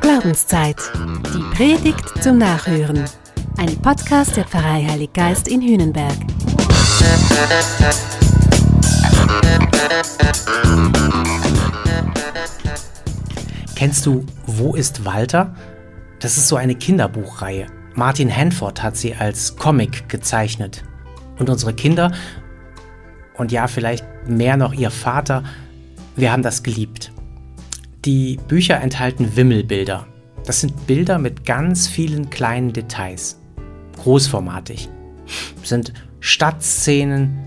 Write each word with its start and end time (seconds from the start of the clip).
Glaubenszeit. 0.00 0.76
Die 1.32 1.56
Predigt 1.56 2.22
zum 2.22 2.38
Nachhören. 2.38 3.04
Ein 3.58 3.76
Podcast 3.80 4.36
der 4.36 4.44
Pfarrei 4.44 4.84
Heilig 4.88 5.12
Geist 5.12 5.46
in 5.46 5.62
Hühnenberg. 5.62 6.16
Kennst 13.76 14.04
du 14.04 14.26
Wo 14.46 14.74
ist 14.74 15.04
Walter? 15.04 15.54
Das 16.18 16.36
ist 16.36 16.48
so 16.48 16.56
eine 16.56 16.74
Kinderbuchreihe. 16.74 17.66
Martin 17.94 18.34
Hanford 18.34 18.82
hat 18.82 18.96
sie 18.96 19.14
als 19.14 19.56
Comic 19.56 20.08
gezeichnet. 20.08 20.82
Und 21.38 21.48
unsere 21.48 21.72
Kinder, 21.72 22.10
und 23.34 23.52
ja, 23.52 23.68
vielleicht 23.68 24.04
mehr 24.26 24.56
noch 24.56 24.72
ihr 24.72 24.90
Vater, 24.90 25.44
wir 26.16 26.32
haben 26.32 26.42
das 26.42 26.62
geliebt. 26.62 27.12
Die 28.06 28.38
Bücher 28.48 28.80
enthalten 28.80 29.36
Wimmelbilder. 29.36 30.06
Das 30.46 30.62
sind 30.62 30.86
Bilder 30.86 31.18
mit 31.18 31.44
ganz 31.44 31.86
vielen 31.86 32.30
kleinen 32.30 32.72
Details. 32.72 33.38
Großformatig. 33.98 34.88
Sind 35.62 35.92
Stadtszenen, 36.18 37.38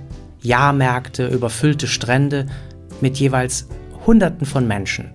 Jahrmärkte, 0.44 1.26
überfüllte 1.26 1.88
Strände 1.88 2.46
mit 3.02 3.18
jeweils 3.18 3.68
Hunderten 4.06 4.46
von 4.46 4.68
Menschen. 4.68 5.10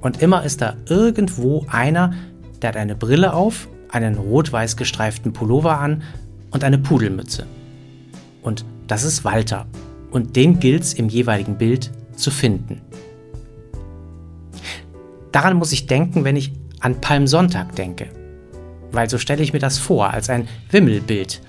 Und 0.00 0.22
immer 0.22 0.42
ist 0.42 0.62
da 0.62 0.74
irgendwo 0.88 1.66
einer, 1.68 2.14
der 2.62 2.68
hat 2.68 2.76
eine 2.78 2.96
Brille 2.96 3.34
auf, 3.34 3.68
einen 3.90 4.14
rot-weiß 4.14 4.78
gestreiften 4.78 5.34
Pullover 5.34 5.78
an 5.78 6.02
und 6.50 6.64
eine 6.64 6.78
Pudelmütze. 6.78 7.46
Und 8.40 8.64
das 8.86 9.02
ist 9.02 9.22
Walter. 9.22 9.66
Und 10.10 10.34
den 10.34 10.60
gilt's 10.60 10.94
im 10.94 11.10
jeweiligen 11.10 11.58
Bild 11.58 11.90
zu 12.16 12.30
finden. 12.30 12.80
Daran 15.36 15.58
muss 15.58 15.72
ich 15.72 15.86
denken, 15.86 16.24
wenn 16.24 16.34
ich 16.34 16.52
an 16.80 16.98
Palmsonntag 17.02 17.76
denke. 17.76 18.08
Weil 18.90 19.10
so 19.10 19.18
stelle 19.18 19.42
ich 19.42 19.52
mir 19.52 19.58
das 19.58 19.76
vor, 19.76 20.08
als 20.08 20.30
ein 20.30 20.48
Wimmelbild. 20.70 21.42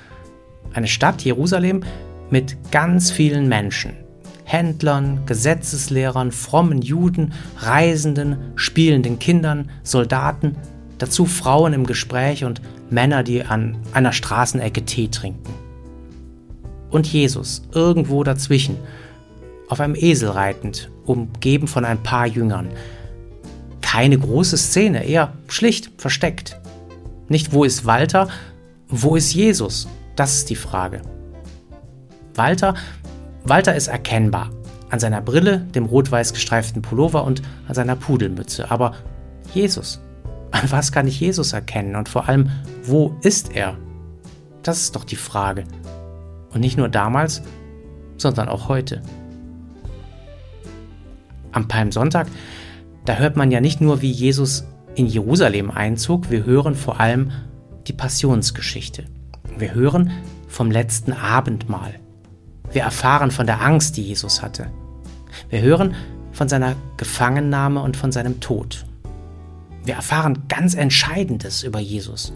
Eine 0.74 0.90
Stadt, 0.90 1.22
Jerusalem, 1.22 1.86
mit 2.30 2.58
ganz 2.70 3.12
vielen 3.12 3.48
Menschen. 3.48 3.94
Händlern, 4.44 5.22
Gesetzeslehrern, 5.26 6.34
frommen 6.34 6.82
Juden, 6.82 7.32
Reisenden, 7.60 8.52
spielenden 8.56 9.20
Kindern, 9.20 9.72
Soldaten, 9.84 10.58
dazu 10.98 11.26
Frauen 11.26 11.72
im 11.72 11.86
Gespräch 11.86 12.44
und 12.44 12.62
Männer, 12.90 13.24
die 13.24 13.44
an 13.44 13.78
einer 13.94 14.12
Straßenecke 14.12 14.84
Tee 14.84 15.08
trinken. 15.08 15.54
Und 16.90 17.08
Jesus 17.08 17.62
irgendwo 17.72 18.26
dazwischen, 18.26 18.76
auf 19.70 19.80
einem 19.80 19.96
Esel 19.96 20.32
reitend, 20.32 20.92
umgeben 21.06 21.70
von 21.70 21.86
ein 21.86 22.04
paar 22.04 22.28
Jüngern. 22.28 22.68
Keine 23.98 24.20
große 24.20 24.58
Szene, 24.58 25.06
eher 25.06 25.34
schlicht 25.48 25.90
versteckt. 25.98 26.60
Nicht 27.30 27.52
wo 27.52 27.64
ist 27.64 27.88
Walter, 27.88 28.28
wo 28.90 29.16
ist 29.16 29.34
Jesus? 29.34 29.88
Das 30.16 30.36
ist 30.36 30.52
die 30.52 30.56
Frage. 30.56 31.02
Walter, 32.36 32.76
Walter 33.44 33.74
ist 33.74 33.88
erkennbar. 33.88 34.52
An 34.92 35.00
seiner 35.00 35.20
Brille, 35.20 35.62
dem 35.74 35.86
rot-weiß 35.86 36.34
gestreiften 36.34 36.84
Pullover 36.84 37.24
und 37.24 37.42
an 37.68 37.74
seiner 37.74 37.96
Pudelmütze. 37.96 38.70
Aber 38.70 38.94
Jesus, 39.56 40.00
an 40.52 40.70
was 40.70 40.92
kann 40.92 41.08
ich 41.08 41.20
Jesus 41.20 41.54
erkennen? 41.54 41.96
Und 41.96 42.08
vor 42.08 42.30
allem, 42.30 42.52
wo 42.84 43.18
ist 43.24 43.56
er? 43.56 43.80
Das 44.62 44.80
ist 44.80 44.96
doch 44.96 45.06
die 45.06 45.16
Frage. 45.16 45.64
Und 46.54 46.62
nicht 46.62 46.78
nur 46.78 46.90
damals, 46.90 47.42
sondern 48.18 48.48
auch 48.48 48.70
heute 48.70 49.02
am 51.52 51.68
Palmsonntag, 51.68 52.28
da 53.08 53.16
hört 53.16 53.38
man 53.38 53.52
ja 53.52 53.62
nicht 53.62 53.80
nur, 53.80 54.02
wie 54.02 54.12
Jesus 54.12 54.66
in 54.96 55.08
Jerusalem 55.08 55.72
einzog, 55.72 56.30
wir 56.30 56.46
hören 56.46 56.76
vor 56.76 57.00
allem 57.00 57.32
die 57.88 57.94
Passionsgeschichte. 57.94 59.06
Wir 59.58 59.74
hören 59.74 60.12
vom 60.50 60.70
letzten 60.70 61.14
Abendmahl. 61.14 61.96
Wir 62.74 62.82
erfahren 62.82 63.32
von 63.32 63.46
der 63.46 63.62
Angst, 63.62 63.96
die 63.96 64.04
Jesus 64.04 64.42
hatte. 64.42 64.68
Wir 65.50 65.62
hören 65.62 65.96
von 66.34 66.50
seiner 66.50 66.76
Gefangennahme 66.98 67.82
und 67.82 67.96
von 67.96 68.12
seinem 68.12 68.42
Tod. 68.42 68.86
Wir 69.86 69.96
erfahren 69.96 70.44
ganz 70.50 70.76
Entscheidendes 70.76 71.64
über 71.64 71.80
Jesus. 71.80 72.34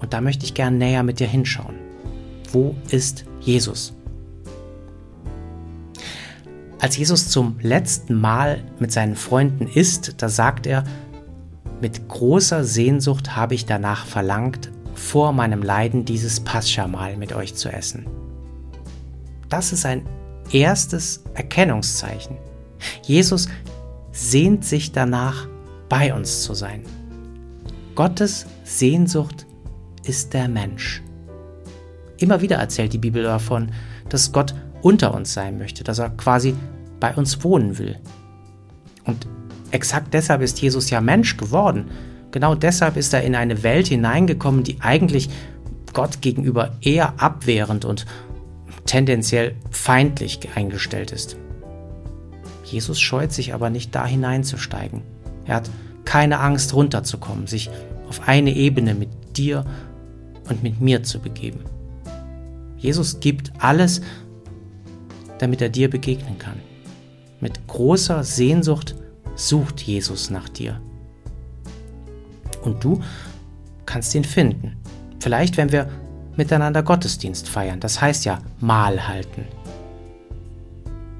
Und 0.00 0.14
da 0.14 0.22
möchte 0.22 0.46
ich 0.46 0.54
gern 0.54 0.78
näher 0.78 1.02
mit 1.02 1.20
dir 1.20 1.26
hinschauen. 1.26 1.74
Wo 2.52 2.74
ist 2.88 3.26
Jesus? 3.40 3.92
Als 6.80 6.96
Jesus 6.96 7.28
zum 7.28 7.56
letzten 7.60 8.14
Mal 8.14 8.62
mit 8.78 8.92
seinen 8.92 9.16
Freunden 9.16 9.66
isst, 9.66 10.22
da 10.22 10.28
sagt 10.28 10.66
er, 10.66 10.84
mit 11.80 12.08
großer 12.08 12.64
Sehnsucht 12.64 13.36
habe 13.36 13.54
ich 13.54 13.66
danach 13.66 14.06
verlangt, 14.06 14.70
vor 14.94 15.32
meinem 15.32 15.62
Leiden 15.62 16.04
dieses 16.04 16.40
Paschamal 16.40 17.16
mit 17.16 17.32
euch 17.32 17.54
zu 17.54 17.68
essen. 17.68 18.06
Das 19.48 19.72
ist 19.72 19.86
ein 19.86 20.06
erstes 20.52 21.24
Erkennungszeichen. 21.34 22.36
Jesus 23.02 23.48
sehnt 24.12 24.64
sich 24.64 24.92
danach, 24.92 25.48
bei 25.88 26.12
uns 26.12 26.42
zu 26.42 26.52
sein. 26.52 26.82
Gottes 27.94 28.46
Sehnsucht 28.64 29.46
ist 30.04 30.34
der 30.34 30.48
Mensch. 30.48 31.02
Immer 32.18 32.40
wieder 32.42 32.56
erzählt 32.56 32.92
die 32.92 32.98
Bibel 32.98 33.22
davon, 33.22 33.72
dass 34.10 34.32
Gott 34.32 34.54
unter 34.82 35.14
uns 35.14 35.32
sein 35.32 35.58
möchte, 35.58 35.84
dass 35.84 35.98
er 35.98 36.10
quasi 36.10 36.54
bei 37.00 37.14
uns 37.14 37.42
wohnen 37.44 37.78
will. 37.78 37.98
Und 39.04 39.26
exakt 39.70 40.14
deshalb 40.14 40.42
ist 40.42 40.60
Jesus 40.60 40.90
ja 40.90 41.00
Mensch 41.00 41.36
geworden. 41.36 41.86
Genau 42.30 42.54
deshalb 42.54 42.96
ist 42.96 43.14
er 43.14 43.22
in 43.22 43.34
eine 43.34 43.62
Welt 43.62 43.88
hineingekommen, 43.88 44.64
die 44.64 44.80
eigentlich 44.80 45.30
Gott 45.92 46.20
gegenüber 46.20 46.76
eher 46.80 47.20
abwehrend 47.20 47.84
und 47.84 48.06
tendenziell 48.84 49.54
feindlich 49.70 50.40
eingestellt 50.54 51.12
ist. 51.12 51.36
Jesus 52.64 53.00
scheut 53.00 53.32
sich 53.32 53.54
aber 53.54 53.70
nicht 53.70 53.94
da 53.94 54.06
hineinzusteigen. 54.06 55.02
Er 55.46 55.56
hat 55.56 55.70
keine 56.04 56.40
Angst 56.40 56.74
runterzukommen, 56.74 57.46
sich 57.46 57.70
auf 58.08 58.28
eine 58.28 58.54
Ebene 58.54 58.94
mit 58.94 59.08
dir 59.36 59.64
und 60.48 60.62
mit 60.62 60.80
mir 60.80 61.02
zu 61.02 61.20
begeben. 61.20 61.60
Jesus 62.76 63.20
gibt 63.20 63.52
alles, 63.58 64.00
damit 65.38 65.60
er 65.62 65.68
dir 65.68 65.88
begegnen 65.90 66.38
kann. 66.38 66.60
Mit 67.40 67.66
großer 67.66 68.24
Sehnsucht 68.24 68.94
sucht 69.36 69.80
Jesus 69.80 70.30
nach 70.30 70.48
dir. 70.48 70.80
Und 72.62 72.82
du 72.82 73.00
kannst 73.86 74.14
ihn 74.14 74.24
finden. 74.24 74.76
Vielleicht, 75.20 75.56
wenn 75.56 75.72
wir 75.72 75.88
miteinander 76.36 76.82
Gottesdienst 76.82 77.48
feiern. 77.48 77.80
Das 77.80 78.00
heißt 78.00 78.24
ja 78.24 78.38
Mahl 78.60 79.08
halten. 79.08 79.44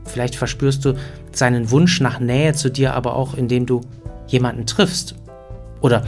Vielleicht 0.05 0.37
verspürst 0.37 0.85
du 0.85 0.95
seinen 1.33 1.71
Wunsch 1.71 2.01
nach 2.01 2.21
Nähe 2.21 2.55
zu 2.55 2.71
dir 2.71 2.95
aber 2.95 3.15
auch, 3.15 3.35
indem 3.35 3.67
du 3.67 3.83
jemanden 4.27 4.67
triffst 4.67 5.15
oder 5.81 6.05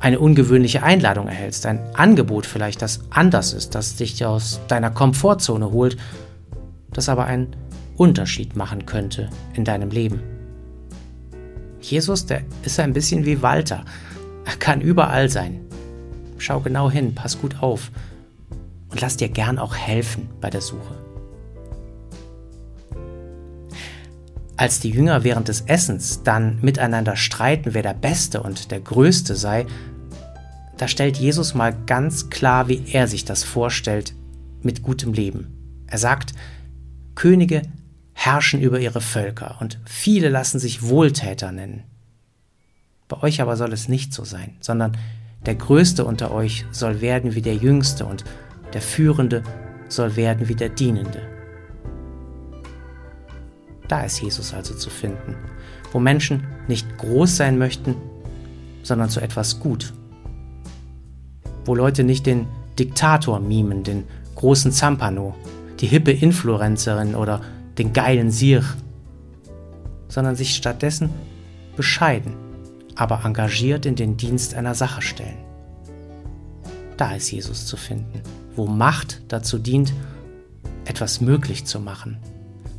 eine 0.00 0.20
ungewöhnliche 0.20 0.82
Einladung 0.82 1.28
erhältst, 1.28 1.64
ein 1.66 1.80
Angebot 1.94 2.44
vielleicht, 2.44 2.82
das 2.82 3.00
anders 3.10 3.54
ist, 3.54 3.74
das 3.74 3.96
dich 3.96 4.24
aus 4.24 4.60
deiner 4.68 4.90
Komfortzone 4.90 5.70
holt, 5.70 5.96
das 6.94 7.08
aber 7.08 7.26
einen 7.26 7.54
Unterschied 7.96 8.56
machen 8.56 8.86
könnte 8.86 9.28
in 9.52 9.64
deinem 9.64 9.90
Leben. 9.90 10.20
Jesus, 11.80 12.24
der 12.26 12.42
ist 12.62 12.80
ein 12.80 12.94
bisschen 12.94 13.26
wie 13.26 13.42
Walter. 13.42 13.84
Er 14.46 14.56
kann 14.56 14.80
überall 14.80 15.28
sein. 15.28 15.60
Schau 16.38 16.60
genau 16.60 16.90
hin, 16.90 17.14
pass 17.14 17.40
gut 17.40 17.62
auf 17.62 17.90
und 18.90 19.00
lass 19.00 19.16
dir 19.16 19.28
gern 19.28 19.58
auch 19.58 19.76
helfen 19.76 20.28
bei 20.40 20.50
der 20.50 20.60
Suche. 20.60 20.94
Als 24.56 24.80
die 24.80 24.90
Jünger 24.90 25.24
während 25.24 25.48
des 25.48 25.62
Essens 25.62 26.22
dann 26.22 26.60
miteinander 26.60 27.16
streiten, 27.16 27.74
wer 27.74 27.82
der 27.82 27.94
Beste 27.94 28.42
und 28.42 28.70
der 28.70 28.80
Größte 28.80 29.34
sei, 29.34 29.66
da 30.76 30.88
stellt 30.88 31.16
Jesus 31.16 31.54
mal 31.54 31.74
ganz 31.86 32.30
klar, 32.30 32.68
wie 32.68 32.84
er 32.92 33.08
sich 33.08 33.24
das 33.24 33.42
vorstellt 33.42 34.14
mit 34.62 34.82
gutem 34.82 35.12
Leben. 35.12 35.82
Er 35.86 35.98
sagt, 35.98 36.34
Könige 37.14 37.62
herrschen 38.12 38.60
über 38.60 38.80
ihre 38.80 39.00
Völker 39.00 39.56
und 39.60 39.78
viele 39.84 40.28
lassen 40.28 40.58
sich 40.58 40.82
Wohltäter 40.82 41.52
nennen. 41.52 41.82
Bei 43.08 43.22
euch 43.22 43.40
aber 43.40 43.56
soll 43.56 43.72
es 43.72 43.88
nicht 43.88 44.12
so 44.14 44.24
sein, 44.24 44.56
sondern 44.60 44.96
der 45.46 45.56
Größte 45.56 46.04
unter 46.04 46.30
euch 46.30 46.64
soll 46.70 47.00
werden 47.00 47.34
wie 47.34 47.42
der 47.42 47.56
Jüngste 47.56 48.06
und 48.06 48.24
der 48.72 48.80
Führende 48.80 49.42
soll 49.88 50.16
werden 50.16 50.48
wie 50.48 50.54
der 50.54 50.70
Dienende. 50.70 51.22
Da 53.88 54.02
ist 54.02 54.22
Jesus 54.22 54.54
also 54.54 54.74
zu 54.74 54.88
finden, 54.88 55.36
wo 55.92 56.00
Menschen 56.00 56.46
nicht 56.68 56.96
groß 56.96 57.36
sein 57.36 57.58
möchten, 57.58 57.94
sondern 58.82 59.10
zu 59.10 59.20
etwas 59.20 59.60
gut. 59.60 59.92
Wo 61.66 61.74
Leute 61.74 62.04
nicht 62.04 62.24
den 62.26 62.46
Diktator 62.78 63.40
mimen, 63.40 63.84
den 63.84 64.04
großen 64.34 64.72
Zampano, 64.72 65.34
die 65.84 65.90
hippe 65.90 66.12
Influencerin 66.12 67.14
oder 67.14 67.42
den 67.76 67.92
geilen 67.92 68.30
Sier, 68.30 68.64
sondern 70.08 70.34
sich 70.34 70.56
stattdessen 70.56 71.10
bescheiden, 71.76 72.32
aber 72.94 73.20
engagiert 73.22 73.84
in 73.84 73.94
den 73.94 74.16
Dienst 74.16 74.54
einer 74.54 74.74
Sache 74.74 75.02
stellen. 75.02 75.36
Da 76.96 77.14
ist 77.14 77.30
Jesus 77.30 77.66
zu 77.66 77.76
finden, 77.76 78.22
wo 78.56 78.66
Macht 78.66 79.20
dazu 79.28 79.58
dient, 79.58 79.92
etwas 80.86 81.20
möglich 81.20 81.66
zu 81.66 81.80
machen, 81.80 82.16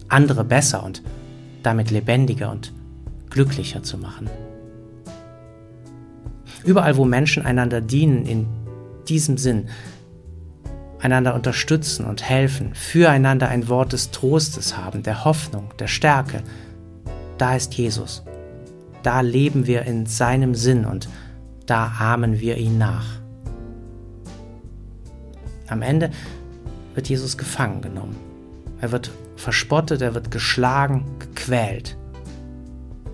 andere 0.07 0.43
besser 0.43 0.83
und 0.83 1.03
damit 1.61 1.91
lebendiger 1.91 2.49
und 2.49 2.73
glücklicher 3.29 3.83
zu 3.83 3.99
machen. 3.99 4.31
Überall, 6.63 6.97
wo 6.97 7.05
Menschen 7.05 7.45
einander 7.45 7.81
dienen 7.81 8.25
in 8.25 8.47
diesem 9.07 9.37
Sinn, 9.37 9.69
einander 11.05 11.35
unterstützen 11.35 12.05
und 12.05 12.27
helfen, 12.27 12.73
füreinander 12.73 13.47
ein 13.47 13.69
Wort 13.69 13.93
des 13.93 14.11
Trostes 14.11 14.75
haben, 14.75 15.03
der 15.03 15.23
Hoffnung, 15.23 15.69
der 15.79 15.87
Stärke, 15.87 16.41
da 17.37 17.55
ist 17.55 17.75
Jesus. 17.75 18.23
Da 19.03 19.21
leben 19.21 19.67
wir 19.67 19.83
in 19.83 20.07
seinem 20.07 20.55
Sinn 20.55 20.83
und 20.83 21.07
da 21.67 21.93
ahmen 21.99 22.39
wir 22.39 22.57
ihn 22.57 22.79
nach. 22.79 23.05
Am 25.67 25.83
Ende 25.83 26.09
wird 26.95 27.07
Jesus 27.07 27.37
gefangen 27.37 27.81
genommen. 27.81 28.15
Er 28.81 28.91
wird 28.91 29.11
verspottet, 29.35 30.01
er 30.01 30.15
wird 30.15 30.31
geschlagen, 30.31 31.05
gequält. 31.19 31.97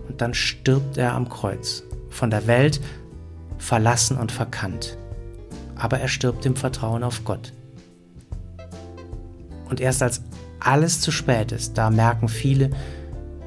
Und 0.08 0.22
dann 0.22 0.34
stirbt 0.34 0.98
er 0.98 1.14
am 1.14 1.28
Kreuz, 1.28 1.84
von 2.10 2.30
der 2.30 2.48
Welt 2.48 2.80
verlassen 3.58 4.18
und 4.18 4.32
verkannt. 4.32 4.98
Aber 5.76 6.00
er 6.00 6.08
stirbt 6.08 6.46
im 6.46 6.56
Vertrauen 6.56 7.04
auf 7.04 7.26
Gott. 7.26 7.54
Und 9.72 9.80
erst 9.80 10.04
als 10.04 10.22
alles 10.60 11.00
zu 11.00 11.12
spät 11.12 11.54
ist, 11.54 11.78
da 11.78 11.90
merken 11.90 12.28
viele, 12.28 12.72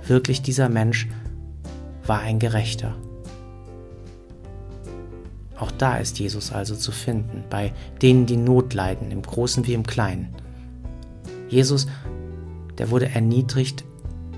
wirklich 0.07 0.41
dieser 0.41 0.71
Mensch 0.71 1.07
war 2.07 2.21
ein 2.21 2.39
Gerechter. 2.39 2.97
Auch 5.59 5.71
da 5.71 5.99
ist 5.99 6.19
Jesus 6.19 6.51
also 6.51 6.75
zu 6.75 6.93
finden, 6.93 7.45
bei 7.51 7.73
denen, 8.01 8.25
die 8.25 8.39
Not 8.39 8.73
leiden, 8.73 9.11
im 9.11 9.21
Großen 9.21 9.67
wie 9.67 9.75
im 9.75 9.87
Kleinen. 9.87 10.35
Jesus, 11.49 11.87
der 12.79 12.91
wurde 12.91 13.11
erniedrigt 13.11 13.85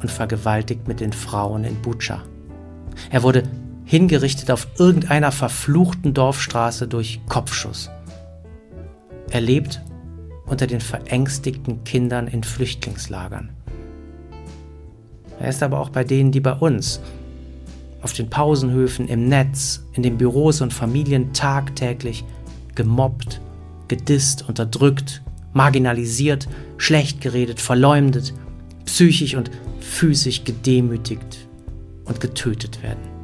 und 0.03 0.11
vergewaltigt 0.11 0.89
mit 0.89 0.99
den 0.99 1.13
Frauen 1.13 1.63
in 1.63 1.81
Butscha. 1.83 2.23
Er 3.11 3.23
wurde 3.23 3.45
hingerichtet 3.85 4.51
auf 4.51 4.67
irgendeiner 4.77 5.31
verfluchten 5.31 6.15
Dorfstraße 6.15 6.89
durch 6.89 7.21
Kopfschuss. 7.29 7.91
Er 9.31 9.41
lebt 9.41 9.81
unter 10.47 10.67
den 10.67 10.81
verängstigten 10.81 11.85
Kindern 11.85 12.29
in 12.29 12.43
Flüchtlingslagern. 12.43 13.51
Er 15.39 15.49
ist 15.51 15.63
aber 15.63 15.81
auch 15.81 15.91
bei 15.91 16.05
denen, 16.05 16.33
die 16.33 16.41
bei 16.41 16.55
uns, 16.55 17.01
auf 18.03 18.13
den 18.13 18.31
Pausenhöfen, 18.31 19.09
im 19.09 19.29
Netz, 19.29 19.85
in 19.93 20.03
den 20.03 20.17
Büros 20.17 20.61
und 20.61 20.73
Familien 20.73 21.33
tagtäglich 21.33 22.25
gemobbt, 22.75 23.41
gedisst, 23.89 24.49
unterdrückt, 24.49 25.23
marginalisiert, 25.53 26.49
schlecht 26.77 27.21
geredet, 27.21 27.61
verleumdet, 27.61 28.33
psychisch 28.85 29.35
und 29.35 29.51
physisch 29.81 30.45
gedemütigt 30.45 31.49
und 32.05 32.21
getötet 32.21 32.83
werden. 32.83 33.17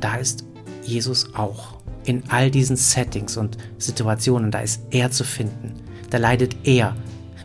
Da 0.00 0.16
ist 0.16 0.44
Jesus 0.82 1.34
auch. 1.34 1.76
In 2.06 2.22
all 2.28 2.50
diesen 2.50 2.76
Settings 2.76 3.36
und 3.36 3.58
Situationen, 3.78 4.50
da 4.50 4.60
ist 4.60 4.82
er 4.90 5.10
zu 5.10 5.24
finden. 5.24 5.74
Da 6.08 6.18
leidet 6.18 6.56
er, 6.64 6.96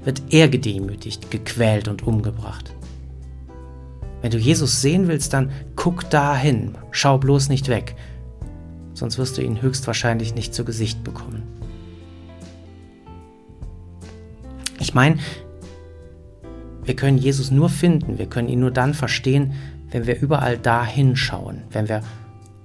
wird 0.05 0.21
er 0.29 0.47
gedemütigt, 0.47 1.31
gequält 1.31 1.87
und 1.87 2.05
umgebracht. 2.05 2.73
Wenn 4.21 4.31
du 4.31 4.37
Jesus 4.37 4.81
sehen 4.81 5.07
willst, 5.07 5.33
dann 5.33 5.51
guck 5.75 6.09
dahin, 6.11 6.77
schau 6.91 7.17
bloß 7.17 7.49
nicht 7.49 7.69
weg, 7.69 7.95
sonst 8.93 9.17
wirst 9.17 9.37
du 9.37 9.41
ihn 9.41 9.63
höchstwahrscheinlich 9.63 10.35
nicht 10.35 10.53
zu 10.53 10.63
Gesicht 10.63 11.03
bekommen. 11.03 11.41
Ich 14.79 14.93
meine, 14.93 15.17
wir 16.83 16.95
können 16.95 17.17
Jesus 17.17 17.49
nur 17.49 17.69
finden, 17.69 18.19
wir 18.19 18.27
können 18.27 18.47
ihn 18.47 18.59
nur 18.59 18.71
dann 18.71 18.93
verstehen, 18.93 19.53
wenn 19.89 20.05
wir 20.05 20.19
überall 20.19 20.57
da 20.57 20.85
hinschauen, 20.85 21.63
wenn 21.71 21.89
wir 21.89 22.01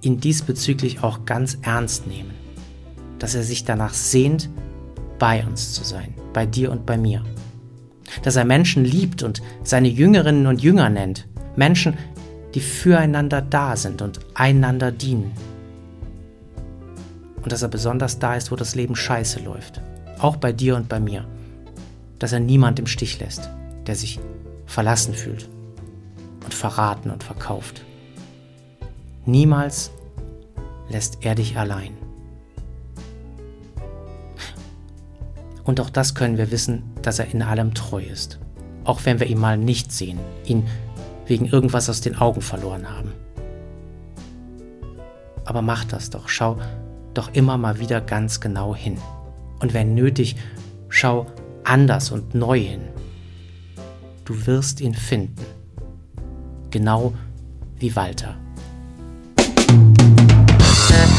ihn 0.00 0.20
diesbezüglich 0.20 1.02
auch 1.02 1.24
ganz 1.24 1.58
ernst 1.62 2.06
nehmen, 2.06 2.32
dass 3.18 3.34
er 3.34 3.42
sich 3.42 3.64
danach 3.64 3.94
sehnt, 3.94 4.50
bei 5.18 5.44
uns 5.46 5.72
zu 5.72 5.84
sein, 5.84 6.14
bei 6.32 6.46
dir 6.46 6.70
und 6.70 6.86
bei 6.86 6.98
mir. 6.98 7.22
Dass 8.22 8.36
er 8.36 8.44
Menschen 8.44 8.84
liebt 8.84 9.22
und 9.22 9.42
seine 9.62 9.88
Jüngerinnen 9.88 10.46
und 10.46 10.62
Jünger 10.62 10.90
nennt, 10.90 11.26
Menschen, 11.56 11.96
die 12.54 12.60
füreinander 12.60 13.42
da 13.42 13.76
sind 13.76 14.02
und 14.02 14.20
einander 14.34 14.92
dienen. 14.92 15.32
Und 17.42 17.52
dass 17.52 17.62
er 17.62 17.68
besonders 17.68 18.18
da 18.18 18.34
ist, 18.34 18.50
wo 18.50 18.56
das 18.56 18.74
Leben 18.74 18.96
scheiße 18.96 19.40
läuft, 19.40 19.80
auch 20.18 20.36
bei 20.36 20.52
dir 20.52 20.76
und 20.76 20.88
bei 20.88 21.00
mir. 21.00 21.26
Dass 22.18 22.32
er 22.32 22.40
niemand 22.40 22.78
im 22.78 22.86
Stich 22.86 23.20
lässt, 23.20 23.50
der 23.86 23.94
sich 23.94 24.18
verlassen 24.66 25.14
fühlt 25.14 25.48
und 26.44 26.54
verraten 26.54 27.10
und 27.10 27.22
verkauft. 27.22 27.82
Niemals 29.26 29.90
lässt 30.88 31.18
er 31.24 31.34
dich 31.34 31.58
allein. 31.58 31.92
Und 35.64 35.80
auch 35.80 35.90
das 35.90 36.14
können 36.14 36.38
wir 36.38 36.52
wissen, 36.52 36.84
dass 37.02 37.18
er 37.18 37.32
in 37.32 37.42
allem 37.42 37.74
treu 37.74 38.00
ist. 38.00 38.38
Auch 38.84 39.04
wenn 39.04 39.18
wir 39.18 39.26
ihn 39.26 39.40
mal 39.40 39.58
nicht 39.58 39.90
sehen, 39.90 40.20
ihn 40.44 40.64
wegen 41.26 41.46
irgendwas 41.46 41.90
aus 41.90 42.00
den 42.00 42.16
Augen 42.16 42.40
verloren 42.40 42.88
haben. 42.88 43.12
Aber 45.44 45.60
mach 45.60 45.84
das 45.84 46.10
doch, 46.10 46.28
schau 46.28 46.58
doch 47.14 47.34
immer 47.34 47.58
mal 47.58 47.80
wieder 47.80 48.00
ganz 48.00 48.40
genau 48.40 48.76
hin. 48.76 48.96
Und 49.58 49.74
wenn 49.74 49.94
nötig, 49.94 50.36
schau 50.88 51.26
anders 51.64 52.12
und 52.12 52.34
neu 52.34 52.60
hin. 52.60 52.82
Du 54.24 54.46
wirst 54.46 54.80
ihn 54.80 54.94
finden. 54.94 55.44
Genau 56.70 57.12
wie 57.78 57.96
Walter. 57.96 58.36